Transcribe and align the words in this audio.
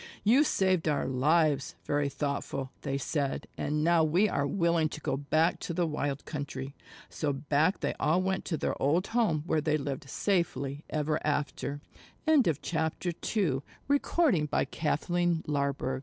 "You 0.23 0.43
saved 0.43 0.87
our 0.87 1.05
lives, 1.07 1.75
Very 1.85 2.09
Thoughtful," 2.09 2.71
they 2.81 2.97
said, 2.97 3.45
"and 3.55 3.83
now 3.83 4.03
we 4.03 4.27
are 4.27 4.47
willing 4.47 4.89
to 4.89 4.99
go 4.99 5.15
back 5.15 5.59
to 5.59 5.75
the 5.75 5.85
wild 5.85 6.25
country." 6.25 6.73
So 7.07 7.31
back 7.31 7.81
they 7.81 7.93
all 7.99 8.19
went 8.19 8.43
to 8.45 8.57
their 8.57 8.73
old 8.81 9.05
home 9.09 9.43
where 9.45 9.61
they 9.61 9.77
lived 9.77 10.09
safely 10.09 10.83
ever 10.89 11.19
after. 11.23 11.81
III 11.81 11.83
THE 11.83 11.87
TRICKY 11.91 11.99
WOLF 11.99 12.07
AND 12.07 12.09
THE 12.33 12.37
RATS 14.81 15.07
Once 15.07 15.45
upon 15.45 15.99